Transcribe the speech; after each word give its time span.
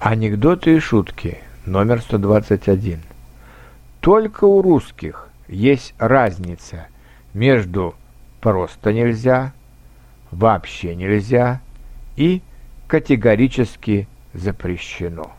Анекдоты 0.00 0.76
и 0.76 0.78
шутки 0.78 1.38
номер 1.66 2.00
121. 2.00 3.00
Только 4.00 4.44
у 4.44 4.62
русских 4.62 5.28
есть 5.48 5.92
разница 5.98 6.86
между 7.34 7.96
«просто 8.40 8.92
нельзя», 8.92 9.52
«вообще 10.30 10.94
нельзя» 10.94 11.60
и 12.14 12.42
«категорически 12.86 14.06
запрещено». 14.34 15.32